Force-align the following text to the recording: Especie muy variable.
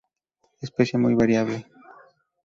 Especie 0.63 0.97
muy 0.97 1.13
variable. 1.13 1.67